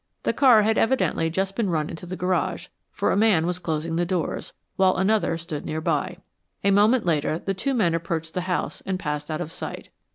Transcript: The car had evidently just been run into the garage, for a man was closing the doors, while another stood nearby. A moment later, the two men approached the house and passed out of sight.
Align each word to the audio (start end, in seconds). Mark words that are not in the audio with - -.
The 0.23 0.33
car 0.33 0.63
had 0.63 0.79
evidently 0.79 1.29
just 1.29 1.55
been 1.55 1.69
run 1.69 1.87
into 1.87 2.07
the 2.07 2.15
garage, 2.15 2.69
for 2.91 3.11
a 3.11 3.15
man 3.15 3.45
was 3.45 3.59
closing 3.59 3.97
the 3.97 4.03
doors, 4.03 4.51
while 4.75 4.95
another 4.95 5.37
stood 5.37 5.63
nearby. 5.63 6.17
A 6.63 6.71
moment 6.71 7.05
later, 7.05 7.37
the 7.37 7.53
two 7.53 7.75
men 7.75 7.93
approached 7.93 8.33
the 8.33 8.41
house 8.49 8.81
and 8.83 8.97
passed 8.97 9.29
out 9.29 9.41
of 9.41 9.51
sight. 9.51 9.89